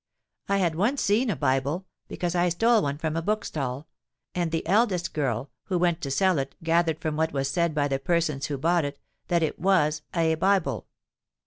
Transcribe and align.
I 0.49 0.57
had 0.57 0.73
once 0.73 0.99
seen 0.99 1.29
a 1.29 1.35
Bible, 1.35 1.85
because 2.07 2.33
I 2.33 2.49
stole 2.49 2.81
one 2.81 2.97
from 2.97 3.15
a 3.15 3.21
book 3.21 3.45
stall; 3.45 3.87
and 4.33 4.51
the 4.51 4.65
eldest 4.65 5.13
girl, 5.13 5.51
who 5.65 5.77
went 5.77 6.01
to 6.01 6.09
sell 6.09 6.39
it, 6.39 6.55
gathered 6.63 6.99
from 6.99 7.17
what 7.17 7.33
was 7.33 7.47
said 7.51 7.75
by 7.75 7.87
the 7.87 7.99
person 7.99 8.41
who 8.47 8.57
bought 8.57 8.83
it, 8.83 8.97
that 9.27 9.43
it 9.43 9.59
was 9.59 10.01
a 10.15 10.33
Bible. 10.33 10.87